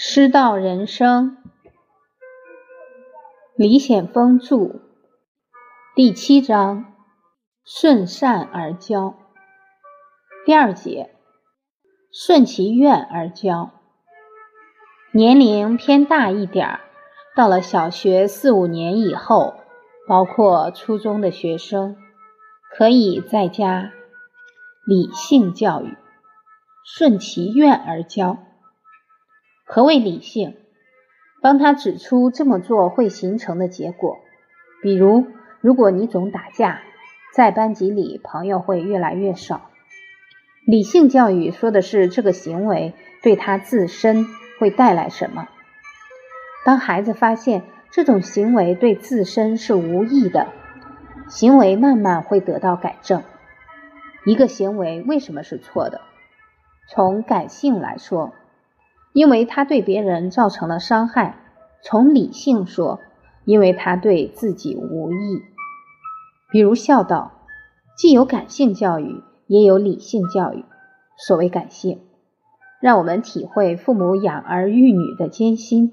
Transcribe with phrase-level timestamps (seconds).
[0.00, 1.38] 师道人生，
[3.56, 4.80] 李显峰著，
[5.96, 6.94] 第七章：
[7.64, 9.16] 顺善而教。
[10.46, 11.16] 第二节：
[12.12, 13.72] 顺其愿而教。
[15.10, 16.80] 年龄偏大一点儿，
[17.34, 19.54] 到了小学四五年以后，
[20.06, 21.96] 包括初中的学生，
[22.70, 23.90] 可以在家
[24.86, 25.96] 理性教育，
[26.84, 28.38] 顺其愿而教。
[29.70, 30.56] 何谓理性？
[31.42, 34.16] 帮他指出这么做会形成的结果。
[34.82, 35.26] 比如，
[35.60, 36.80] 如果你总打架，
[37.34, 39.68] 在班级里朋友会越来越少。
[40.66, 44.24] 理性教育说的是这个行为对他自身
[44.58, 45.48] 会带来什么。
[46.64, 50.48] 当孩子发现这种行为对自身是无益的，
[51.28, 53.22] 行为慢慢会得到改正。
[54.24, 56.00] 一个行为为什么是错的？
[56.88, 58.32] 从感性来说。
[59.12, 61.38] 因为他对别人造成了伤害，
[61.82, 63.00] 从理性说，
[63.44, 65.42] 因为他对自己无益。
[66.50, 67.32] 比如孝道，
[67.96, 70.64] 既有感性教育，也有理性教育。
[71.16, 72.00] 所谓感性，
[72.80, 75.90] 让我们体会父母养儿育女的艰辛；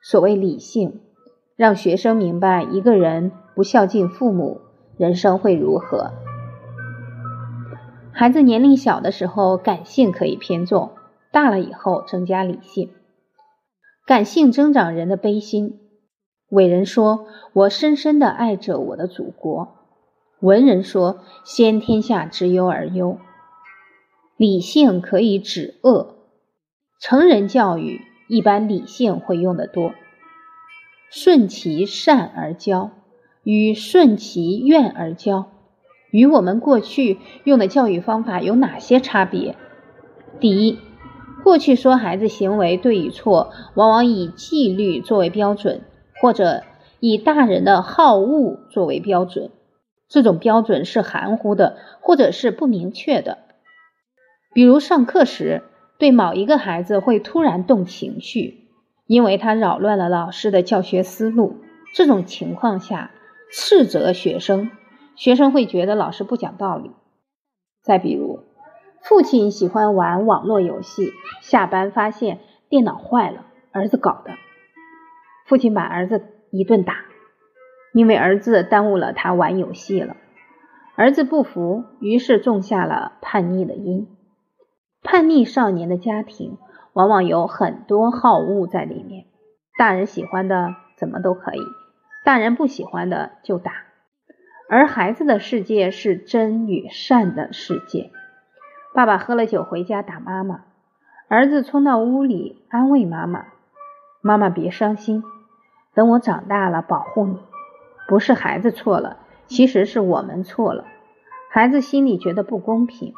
[0.00, 1.00] 所谓理性，
[1.56, 4.62] 让学生明白一个人不孝敬父母，
[4.96, 6.12] 人生会如何。
[8.12, 10.92] 孩子年龄小的时候，感性可以偏重。
[11.32, 12.90] 大了以后增加理性，
[14.06, 15.80] 感性增长人的悲心。
[16.48, 19.74] 伟人说：“我深深的爱着我的祖国。”
[20.40, 23.18] 文人说：“先天下之忧而忧。”
[24.36, 26.16] 理性可以止恶。
[27.00, 29.92] 成人教育一般理性会用得多。
[31.10, 32.90] 顺其善而教，
[33.42, 35.52] 与顺其愿而教，
[36.10, 39.56] 与我们过去用的教育方法有哪些差别？
[40.38, 40.78] 第一。
[41.46, 45.82] 过去说孩子行为对与错，往往以纪律作为标准，
[46.20, 46.64] 或者
[46.98, 49.52] 以大人的好恶作为标准。
[50.08, 53.38] 这种标准是含糊的，或者是不明确的。
[54.54, 55.62] 比如上课时，
[55.98, 58.66] 对某一个孩子会突然动情绪，
[59.06, 61.58] 因为他扰乱了老师的教学思路。
[61.94, 63.12] 这种情况下，
[63.52, 64.72] 斥责学生，
[65.14, 66.90] 学生会觉得老师不讲道理。
[67.84, 68.45] 再比如。
[69.08, 74.32] 父亲喜欢玩网络游戏，下班发现电脑坏了，儿子搞的。
[75.46, 77.04] 父亲把儿子一顿打，
[77.92, 80.16] 因为儿子耽误了他玩游戏了。
[80.96, 84.08] 儿子不服，于是种下了叛逆的因。
[85.04, 86.58] 叛逆少年的家庭
[86.92, 89.26] 往往有很多好恶在里面，
[89.78, 91.60] 大人喜欢的怎么都可以，
[92.24, 93.72] 大人不喜欢的就打。
[94.68, 98.10] 而孩子的世界是真与善的世界。
[98.96, 100.62] 爸爸喝了酒回家打妈妈，
[101.28, 103.44] 儿子冲到屋里安慰妈妈
[104.24, 105.22] ：“妈妈别伤心，
[105.92, 107.38] 等我长大了保护你。”
[108.08, 109.18] 不是孩子错了，
[109.48, 110.86] 其实是我们错了。
[111.50, 113.12] 孩子心里觉得不公平，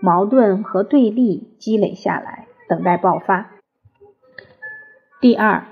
[0.00, 3.50] 矛盾和对立积累下来，等待爆发。
[5.20, 5.66] 第二，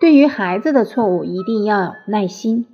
[0.00, 2.66] 对于孩子的错误一定要有耐心，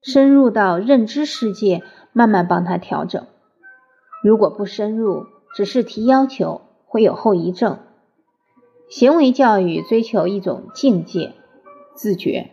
[0.00, 1.82] 深入到认知世界，
[2.14, 3.26] 慢慢帮他调整。
[4.26, 7.78] 如果不深入，只是提要求，会有后遗症。
[8.88, 11.34] 行为教育追求一种境界，
[11.94, 12.50] 自觉。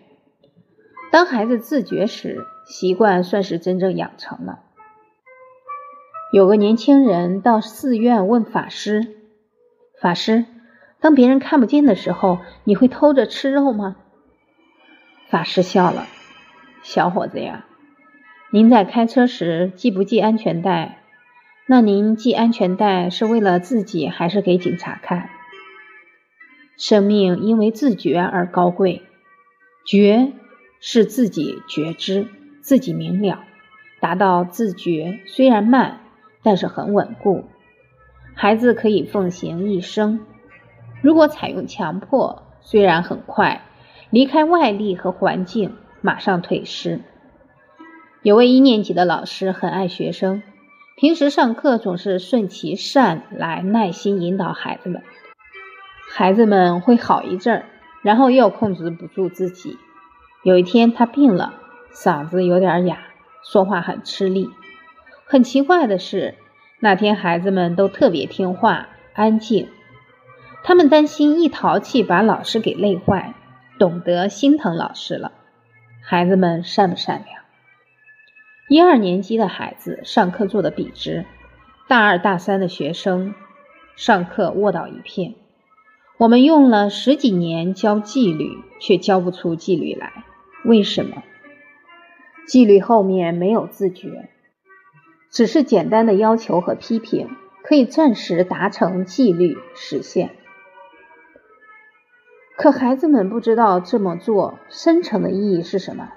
[1.11, 4.59] 当孩子自觉时，习惯算是真正养成了。
[6.31, 9.15] 有个年轻人到寺院问法师
[9.99, 10.45] ：“法师，
[10.99, 13.95] 当别人看不见的时候，你会偷着吃肉吗？”
[15.27, 16.05] 法师笑了
[16.83, 17.65] ：“小伙子呀，
[18.51, 20.99] 您在开车时系不系安全带？”
[21.65, 25.29] 那您系安全带是为了自己，还是给警察看？
[26.77, 29.01] 生命因为自觉而高贵，
[29.85, 30.33] 觉
[30.81, 32.27] 是自己觉知，
[32.61, 33.45] 自己明了，
[34.01, 36.01] 达到自觉虽然慢，
[36.43, 37.45] 但是很稳固。
[38.35, 40.19] 孩子可以奉行一生，
[41.01, 43.61] 如果采用强迫，虽然很快，
[44.09, 46.99] 离开外力和环境，马上退失。
[48.21, 50.43] 有位一年级的老师很爱学生。
[50.95, 55.01] 平时上课总是顺其善来，耐心引导孩子们，
[56.11, 57.65] 孩子们会好一阵儿，
[58.03, 59.77] 然后又控制不住自己。
[60.43, 61.55] 有一天他病了，
[61.91, 62.99] 嗓子有点哑，
[63.43, 64.51] 说话很吃力。
[65.25, 66.35] 很奇怪的是，
[66.79, 69.67] 那天孩子们都特别听话、安静。
[70.63, 73.33] 他们担心一淘气把老师给累坏，
[73.79, 75.31] 懂得心疼老师了。
[76.03, 77.42] 孩子们善不善良？
[78.69, 81.25] 一二年级的孩子上课坐得笔直，
[81.89, 83.35] 大二大三的学生
[83.97, 85.35] 上课卧倒一片。
[86.17, 90.23] 我们用了十几年教纪律，却教不出纪律来，
[90.63, 91.23] 为什么？
[92.47, 94.29] 纪律后面没有自觉，
[95.29, 97.29] 只是简单的要求和批评，
[97.63, 100.29] 可以暂时达成纪律实现。
[102.55, 106.09] 可孩子们不知道这么做深层的意义是什么。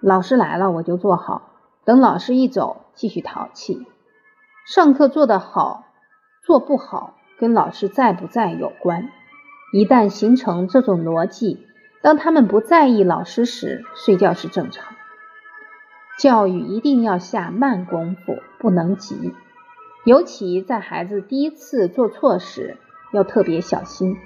[0.00, 1.51] 老师来了，我就做好；
[1.84, 3.86] 等老师一走，继续淘气。
[4.66, 5.86] 上课做得好，
[6.44, 9.08] 做不好，跟老师在不在有关。
[9.72, 11.66] 一旦形成这种逻辑，
[12.00, 14.94] 当他们不在意老师时，睡觉是正常。
[16.18, 19.34] 教育一定要下慢功夫，不能急，
[20.04, 22.76] 尤其在孩子第一次做错时，
[23.12, 24.18] 要特别小心。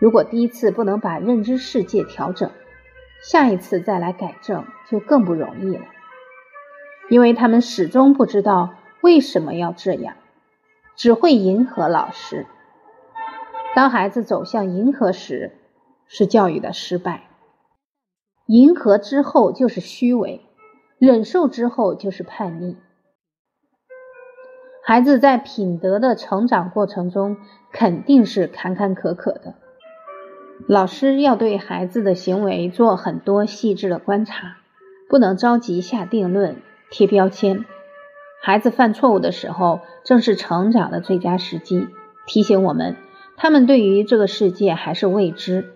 [0.00, 2.50] 如果第一次不能把认知世界调整，
[3.22, 5.86] 下一次再来改正就更不容易了，
[7.10, 10.16] 因为他们始终不知道为什么要这样，
[10.96, 12.46] 只会迎合老师。
[13.74, 15.52] 当孩子走向迎合时，
[16.06, 17.24] 是教育的失败。
[18.46, 20.42] 迎合之后就是虚伪，
[20.98, 22.76] 忍受之后就是叛逆。
[24.86, 27.38] 孩子在品德的成长过程中
[27.72, 29.54] 肯定是坎坎坷坷的，
[30.68, 34.58] 老师要对孩子的行为做很多细致的观察，
[35.08, 36.60] 不能着急下定论、
[36.94, 37.64] 贴标签。
[38.40, 41.88] 孩子犯错误的时候，正是成长的最佳时机，
[42.24, 42.94] 提醒我们。
[43.36, 45.72] 他们对于这个世界还是未知，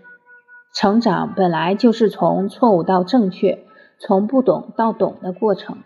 [0.72, 3.64] 成长本来就是从错误到正确，
[3.98, 5.78] 从不懂到懂的过程。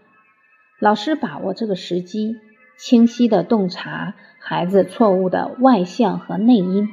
[0.79, 2.37] 老师把握这个时机，
[2.77, 6.91] 清晰的洞察孩子错误的外向和内因，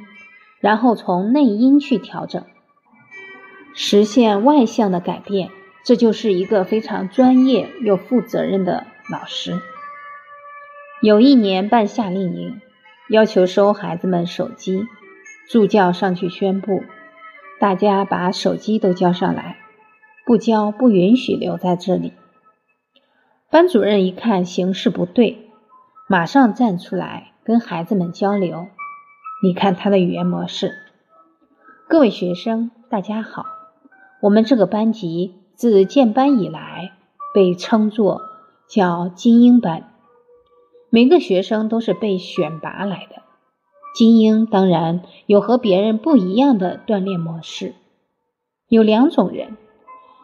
[0.62, 2.46] 然后从内因去调整，
[3.76, 5.50] 实现外向的改变。
[5.84, 9.60] 这就是一个非常专业又负责任的老师。
[11.02, 12.62] 有一年办夏令营。
[13.10, 14.86] 要求收孩子们手机，
[15.50, 16.84] 助教上去宣布，
[17.60, 19.58] 大家把手机都交上来，
[20.28, 22.14] 不交不允许留在这里。
[23.50, 25.50] 班主任一看形势不对，
[26.08, 28.68] 马上站出来跟孩子们交流。
[29.42, 30.76] 你看他的语言模式。
[31.88, 33.44] 各位学生，大家好，
[34.22, 36.94] 我们这个班级自建班以来
[37.34, 38.22] 被称作
[38.66, 39.92] 叫精英班。
[40.90, 43.24] 每个学生都是被选拔来的
[43.94, 47.74] 精英，当然有和别人不一样的锻炼模式。
[48.70, 49.58] 有两种人，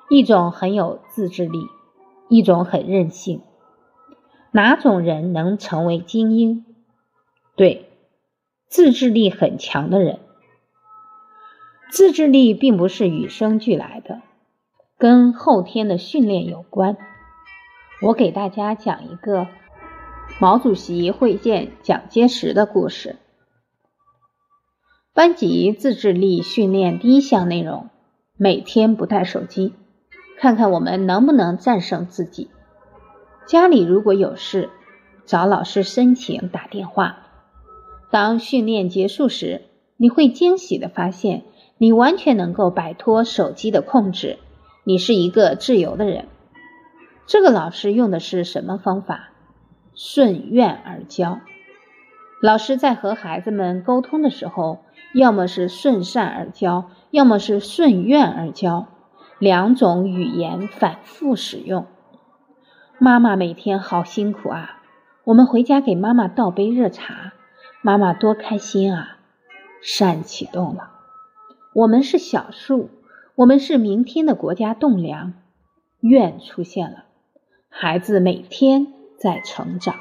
[0.10, 1.68] 一种很有自制力，
[2.30, 3.42] 一种很任性。
[4.52, 6.64] 哪种人能成为精英？
[7.58, 7.90] 对，
[8.70, 10.20] 自制力很强的人。
[11.90, 14.22] 自制力并不是与生俱来的，
[14.98, 16.96] 跟后天的训练有关。
[18.02, 19.48] 我给大家讲一个。
[20.40, 23.18] 毛主席会见蒋介石的故事。
[25.14, 27.90] 班级自制力训练第一项内容：
[28.36, 29.74] 每天不带手机，
[30.38, 32.50] 看看我们能不能战胜自己。
[33.48, 34.70] 家里如果有事，
[35.26, 37.18] 找老师申请打电话。
[38.12, 39.62] 当训练结束时，
[39.96, 41.44] 你会惊喜的发现，
[41.78, 44.40] 你完全能够摆脱手机的控制，
[44.88, 46.28] 你是一个自由的人。
[47.26, 49.30] 这个老师用的是什么方法？
[49.96, 51.40] 顺愿而教，
[52.40, 54.84] 老师在和孩子们沟通的时候，
[55.16, 58.86] 要么是顺善而教，要么是顺愿而教，
[59.40, 61.88] 两种语言反复使用。
[63.00, 64.84] 妈妈每天好辛苦啊，
[65.24, 67.34] 我们回家给妈妈倒杯热茶，
[67.82, 69.18] 妈妈多开心啊！
[69.82, 70.92] 善启动了，
[71.74, 72.90] 我们是小树，
[73.36, 75.34] 我们是明天的国家栋梁。
[76.00, 77.06] 愿出现了，
[77.70, 78.94] 孩子每天。
[79.18, 79.96] 在成长。